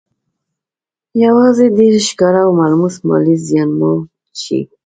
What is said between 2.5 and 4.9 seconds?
ملموس مالي زيان مو چې کړی